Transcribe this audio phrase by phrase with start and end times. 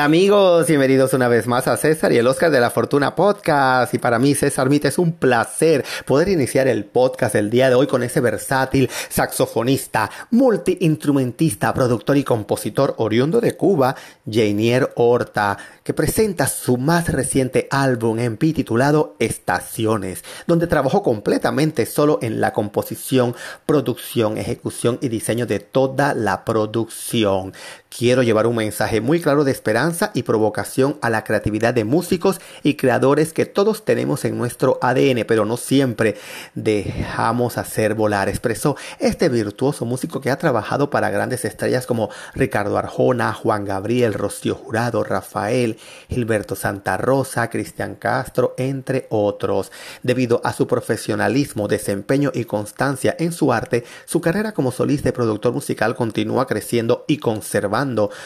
[0.00, 3.92] Amigos, bienvenidos una vez más a César y el Oscar de la Fortuna Podcast.
[3.92, 7.74] Y para mí, César Mite, es un placer poder iniciar el podcast el día de
[7.74, 13.94] hoy con ese versátil saxofonista, multiinstrumentista, productor y compositor oriundo de Cuba,
[14.24, 21.84] Jainier Horta, que presenta su más reciente álbum en P titulado Estaciones, donde trabajó completamente
[21.84, 27.52] solo en la composición, producción, ejecución y diseño de toda la producción.
[27.90, 32.40] Quiero llevar un mensaje muy claro de esperanza y provocación a la creatividad de músicos
[32.62, 36.16] y creadores que todos tenemos en nuestro ADN, pero no siempre
[36.54, 38.28] dejamos hacer volar.
[38.28, 44.14] Expresó este virtuoso músico que ha trabajado para grandes estrellas como Ricardo Arjona, Juan Gabriel,
[44.14, 45.76] Rocío Jurado, Rafael,
[46.08, 49.72] Gilberto Santa Rosa, Cristian Castro, entre otros.
[50.04, 55.12] Debido a su profesionalismo, desempeño y constancia en su arte, su carrera como solista y
[55.12, 57.79] productor musical continúa creciendo y conservando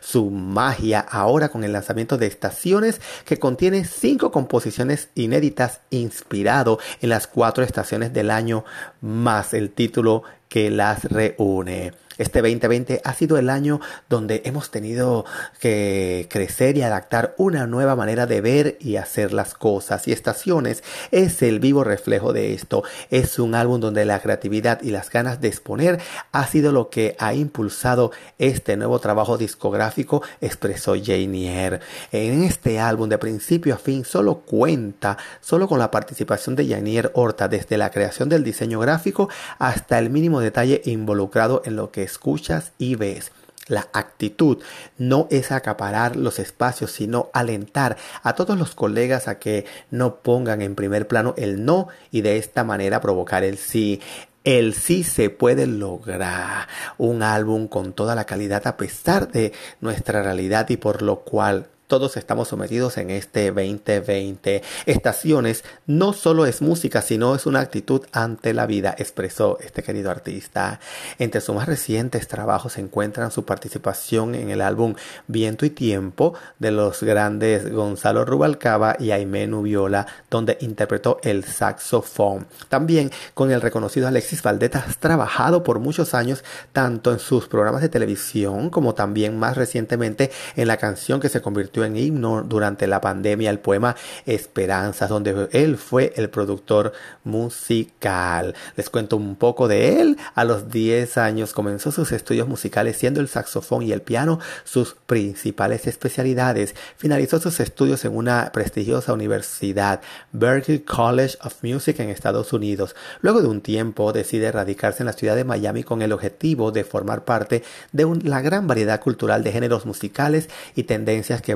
[0.00, 7.10] su magia ahora con el lanzamiento de Estaciones que contiene cinco composiciones inéditas inspirado en
[7.10, 8.64] las cuatro estaciones del año
[9.00, 11.92] más el título que las reúne.
[12.18, 15.24] Este 2020 ha sido el año donde hemos tenido
[15.60, 20.08] que crecer y adaptar una nueva manera de ver y hacer las cosas.
[20.08, 22.84] Y Estaciones es el vivo reflejo de esto.
[23.10, 26.00] Es un álbum donde la creatividad y las ganas de exponer
[26.32, 31.80] ha sido lo que ha impulsado este nuevo trabajo discográfico, expresó Janier.
[32.12, 37.10] En este álbum de principio a fin solo cuenta solo con la participación de Janier
[37.14, 39.28] Horta desde la creación del diseño gráfico
[39.58, 43.32] hasta el mínimo detalle involucrado en lo que escuchas y ves.
[43.68, 44.62] La actitud
[44.96, 50.62] no es acaparar los espacios, sino alentar a todos los colegas a que no pongan
[50.62, 54.00] en primer plano el no y de esta manera provocar el sí.
[54.44, 56.68] El sí se puede lograr.
[56.96, 61.66] Un álbum con toda la calidad a pesar de nuestra realidad y por lo cual
[61.86, 64.62] todos estamos sometidos en este 2020.
[64.86, 70.10] Estaciones no solo es música, sino es una actitud ante la vida, expresó este querido
[70.10, 70.80] artista.
[71.18, 74.94] Entre sus más recientes trabajos se encuentran su participación en el álbum
[75.28, 82.46] Viento y Tiempo de los grandes Gonzalo Rubalcaba y Aimé Nubiola, donde interpretó el saxofón.
[82.68, 86.42] También con el reconocido Alexis Valdeta has trabajado por muchos años
[86.72, 91.40] tanto en sus programas de televisión como también más recientemente en la canción que se
[91.40, 96.92] convirtió en himno durante la pandemia el poema Esperanzas, donde él fue el productor
[97.24, 98.54] musical.
[98.76, 100.16] Les cuento un poco de él.
[100.34, 104.94] A los 10 años comenzó sus estudios musicales siendo el saxofón y el piano sus
[105.06, 106.74] principales especialidades.
[106.96, 110.00] Finalizó sus estudios en una prestigiosa universidad,
[110.32, 112.94] Berkeley College of Music en Estados Unidos.
[113.20, 116.84] Luego de un tiempo decide radicarse en la ciudad de Miami con el objetivo de
[116.84, 121.52] formar parte de la gran variedad cultural de géneros musicales y tendencias que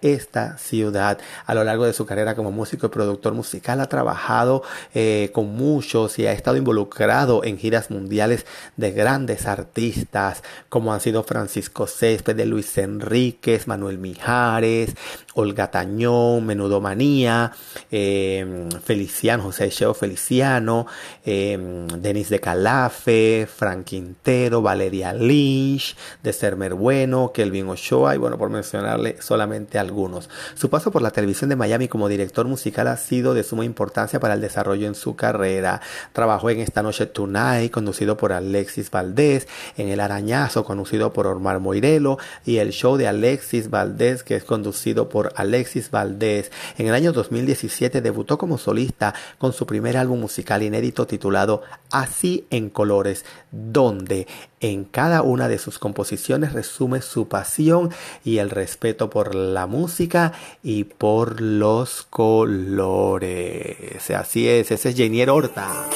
[0.00, 1.18] esta ciudad.
[1.46, 4.62] A lo largo de su carrera como músico y productor musical ha trabajado
[4.94, 8.46] eh, con muchos y ha estado involucrado en giras mundiales
[8.76, 14.94] de grandes artistas como han sido Francisco Céspedes, Luis Enríquez, Manuel Mijares,
[15.34, 17.52] Olga Tañón, Menudo Manía,
[17.90, 20.86] eh, Feliciano, José Cheo Feliciano,
[21.24, 28.36] eh, Denis de Calafe, Frank Quintero, Valeria Lynch, de Sermer Bueno, Kelvin Ochoa y bueno,
[28.38, 30.28] por mencionarle solamente algunos.
[30.54, 34.20] Su paso por la televisión de Miami como director musical ha sido de suma importancia
[34.20, 35.80] para el desarrollo en su carrera.
[36.12, 41.60] Trabajó en Esta Noche Tonight, conducido por Alexis Valdés, en El Arañazo, conducido por Omar
[41.60, 46.50] Moirelo, y el show de Alexis Valdés, que es conducido por Alexis Valdés.
[46.78, 52.46] En el año 2017 debutó como solista con su primer álbum musical inédito titulado Así
[52.50, 54.26] en Colores, donde
[54.60, 57.90] en cada una de sus composiciones resume su pasión
[58.24, 60.32] y el respeto por la música
[60.62, 64.10] y por los colores.
[64.10, 65.86] Así es, ese es Jenier Horta.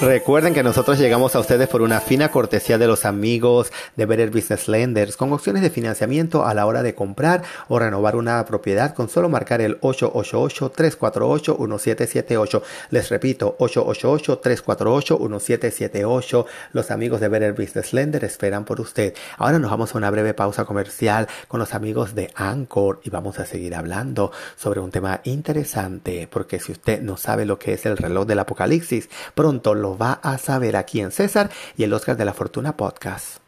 [0.00, 4.30] Recuerden que nosotros llegamos a ustedes por una fina cortesía de los amigos de Better
[4.30, 8.94] Business Lenders con opciones de financiamiento a la hora de comprar o renovar una propiedad
[8.94, 12.62] con solo marcar el 888-348-1778.
[12.90, 16.46] Les repito, 888-348-1778.
[16.72, 19.14] Los amigos de Better Business Lender esperan por usted.
[19.36, 23.40] Ahora nos vamos a una breve pausa comercial con los amigos de Anchor y vamos
[23.40, 27.84] a seguir hablando sobre un tema interesante porque si usted no sabe lo que es
[27.84, 32.16] el reloj del apocalipsis, pronto lo va a saber aquí en César y el Oscar
[32.16, 33.47] de la Fortuna Podcast.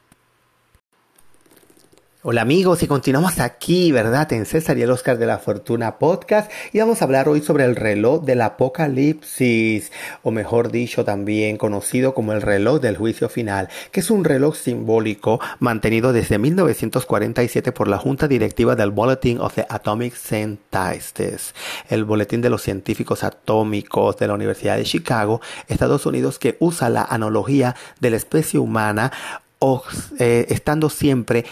[2.23, 4.31] Hola amigos y continuamos aquí, ¿verdad?
[4.35, 7.65] En César y el Oscar de la Fortuna podcast y vamos a hablar hoy sobre
[7.65, 9.91] el reloj del apocalipsis
[10.23, 14.55] o mejor dicho también conocido como el reloj del juicio final, que es un reloj
[14.55, 21.55] simbólico mantenido desde 1947 por la Junta Directiva del Bulletin of the Atomic Scientists,
[21.89, 26.91] el boletín de los científicos atómicos de la Universidad de Chicago, Estados Unidos, que usa
[26.91, 29.11] la analogía de la especie humana
[29.59, 29.83] o,
[30.19, 31.45] eh, estando siempre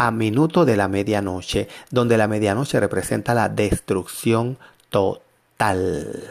[0.00, 4.56] a minuto de la medianoche, donde la medianoche representa la destrucción
[4.88, 6.24] total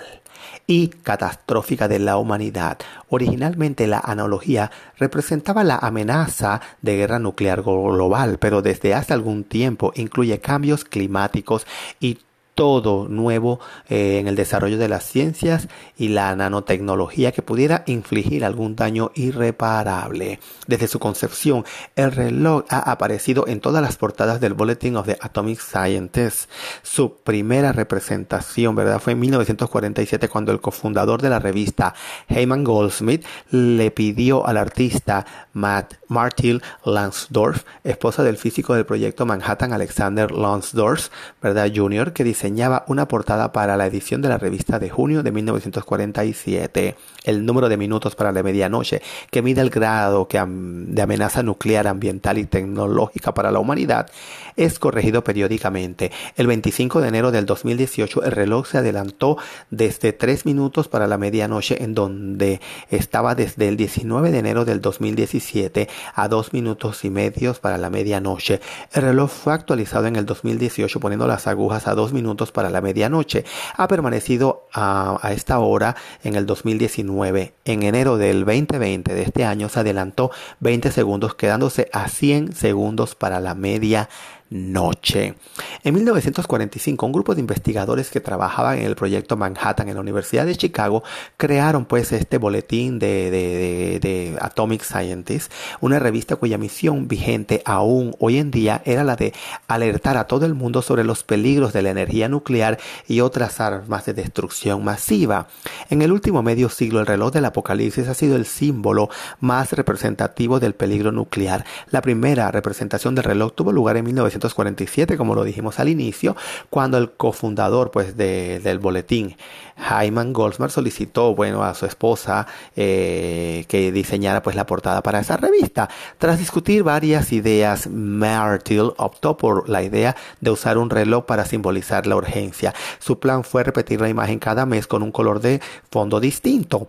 [0.65, 2.79] y catastrófica de la humanidad.
[3.09, 9.91] Originalmente la analogía representaba la amenaza de guerra nuclear global, pero desde hace algún tiempo
[9.95, 11.67] incluye cambios climáticos
[11.99, 12.17] y
[12.59, 18.43] todo nuevo eh, en el desarrollo de las ciencias y la nanotecnología que pudiera infligir
[18.43, 20.41] algún daño irreparable.
[20.67, 21.63] Desde su concepción,
[21.95, 26.49] el reloj ha aparecido en todas las portadas del Bulletin of the Atomic Scientists.
[26.83, 28.99] Su primera representación, ¿verdad?
[28.99, 31.93] Fue en 1947 cuando el cofundador de la revista,
[32.27, 39.71] Heyman Goldsmith, le pidió al artista Matt Martil Lansdorf, esposa del físico del proyecto Manhattan
[39.71, 41.07] Alexander Lansdorf,
[41.41, 41.71] ¿verdad?
[41.73, 46.95] Jr., que dice una portada para la edición de la revista de junio de 1947.
[47.23, 51.87] El número de minutos para la medianoche, que mide el grado que de amenaza nuclear,
[51.87, 54.09] ambiental y tecnológica para la humanidad,
[54.55, 56.11] es corregido periódicamente.
[56.35, 59.37] El 25 de enero del 2018 el reloj se adelantó
[59.69, 64.81] desde 3 minutos para la medianoche en donde estaba desde el 19 de enero del
[64.81, 68.59] 2017 a 2 minutos y medios para la medianoche.
[68.93, 72.81] El reloj fue actualizado en el 2018 poniendo las agujas a 2 minutos para la
[72.81, 73.43] medianoche.
[73.75, 77.53] Ha permanecido a, esta hora en el 2019.
[77.65, 80.31] En enero del 2020 de este año se adelantó
[80.61, 84.09] 20 segundos quedándose a 100 segundos para la media
[84.49, 85.35] noche.
[85.83, 90.45] En 1945, un grupo de investigadores que trabajaban en el proyecto Manhattan en la Universidad
[90.45, 91.03] de Chicago
[91.37, 98.51] crearon pues este boletín de, Atomic Scientists, una revista cuya misión vigente aún hoy en
[98.51, 99.33] día era la de
[99.67, 104.05] alertar a todo el mundo sobre los peligros de la energía nuclear y otras armas
[104.05, 105.47] de destrucción masiva.
[105.89, 109.09] En el último medio siglo, el reloj del apocalipsis ha sido el símbolo
[109.39, 111.65] más representativo del peligro nuclear.
[111.91, 116.35] La primera representación del reloj tuvo lugar en 1945 1947, como lo dijimos al inicio,
[116.69, 119.35] cuando el cofundador pues, del boletín,
[119.77, 125.37] Hyman Goldsmith, solicitó bueno, a su esposa eh, que diseñara pues, la portada para esa
[125.37, 125.89] revista.
[126.17, 132.07] Tras discutir varias ideas, Martil optó por la idea de usar un reloj para simbolizar
[132.07, 132.73] la urgencia.
[132.99, 136.87] Su plan fue repetir la imagen cada mes con un color de fondo distinto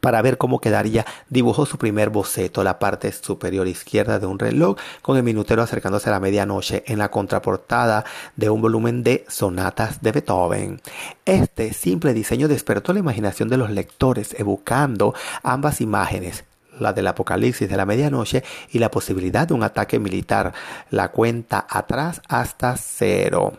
[0.00, 4.76] para ver cómo quedaría, dibujó su primer boceto, la parte superior izquierda de un reloj,
[5.02, 8.04] con el minutero acercándose a la medianoche en la contraportada
[8.34, 10.80] de un volumen de sonatas de Beethoven.
[11.24, 16.44] Este simple diseño despertó la imaginación de los lectores, evocando ambas imágenes,
[16.80, 20.52] la del apocalipsis de la medianoche y la posibilidad de un ataque militar,
[20.90, 23.54] la cuenta atrás hasta cero.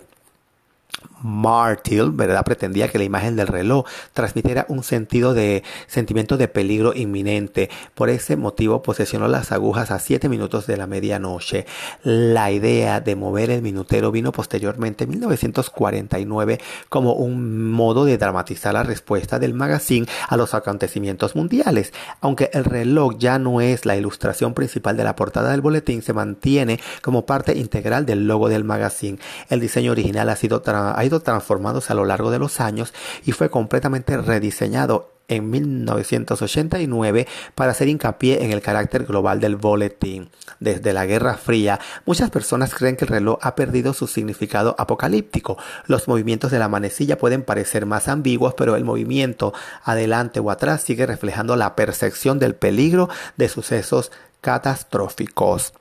[1.21, 2.43] Martil, ¿verdad?
[2.43, 7.69] Pretendía que la imagen del reloj transmitiera un sentido de sentimiento de peligro inminente.
[7.95, 11.65] Por ese motivo posesionó las agujas a 7 minutos de la medianoche.
[12.03, 16.59] La idea de mover el minutero vino posteriormente en 1949
[16.89, 21.93] como un modo de dramatizar la respuesta del magazine a los acontecimientos mundiales.
[22.21, 26.13] Aunque el reloj ya no es la ilustración principal de la portada del boletín, se
[26.13, 29.19] mantiene como parte integral del logo del magazine.
[29.50, 30.62] El diseño original ha sido
[31.07, 32.93] ido transformándose a lo largo de los años
[33.25, 40.29] y fue completamente rediseñado en 1989 para hacer hincapié en el carácter global del boletín.
[40.59, 45.57] Desde la Guerra Fría, muchas personas creen que el reloj ha perdido su significado apocalíptico.
[45.85, 50.81] Los movimientos de la manecilla pueden parecer más ambiguos, pero el movimiento adelante o atrás
[50.81, 54.11] sigue reflejando la percepción del peligro de sucesos
[54.41, 55.73] catastróficos.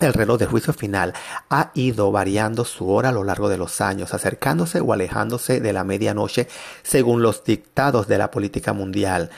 [0.00, 1.14] El reloj de juicio final
[1.50, 5.72] ha ido variando su hora a lo largo de los años, acercándose o alejándose de
[5.72, 6.48] la medianoche
[6.82, 9.30] según los dictados de la política mundial.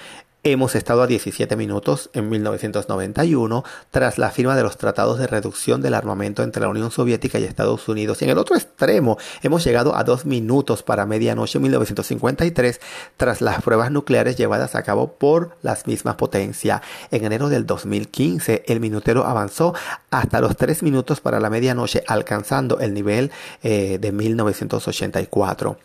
[0.48, 5.82] Hemos estado a 17 minutos en 1991 tras la firma de los tratados de reducción
[5.82, 8.22] del armamento entre la Unión Soviética y Estados Unidos.
[8.22, 12.80] Y en el otro extremo hemos llegado a 2 minutos para medianoche en 1953
[13.16, 16.80] tras las pruebas nucleares llevadas a cabo por las mismas potencias.
[17.10, 19.74] En enero del 2015 el minutero avanzó
[20.12, 23.32] hasta los 3 minutos para la medianoche alcanzando el nivel
[23.64, 25.76] eh, de 1984.